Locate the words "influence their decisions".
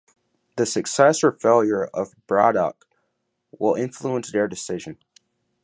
3.75-4.97